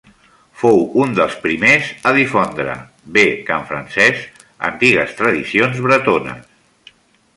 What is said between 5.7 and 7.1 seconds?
bretones.